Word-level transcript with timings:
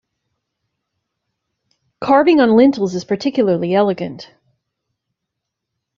Carving 1.99 2.39
on 2.39 2.57
lintels 2.57 2.95
is 2.95 3.05
particularly 3.05 3.75
elegant. 3.75 4.33